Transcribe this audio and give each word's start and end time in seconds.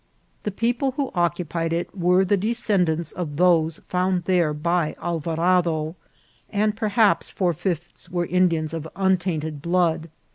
The 0.41 0.49
people 0.49 0.93
who 0.93 1.11
occupied 1.13 1.71
it 1.73 1.95
were 1.95 2.25
the 2.25 2.35
descendants 2.35 3.11
of 3.11 3.35
those 3.37 3.77
found 3.85 4.23
there 4.23 4.51
by 4.51 4.95
Alvarado, 4.99 5.95
and 6.49 6.75
perhaps 6.75 7.29
four 7.29 7.53
fifths 7.53 8.09
were 8.09 8.25
In 8.25 8.49
dians 8.49 8.73
of 8.73 8.87
untainted 8.95 9.61
blood. 9.61 10.09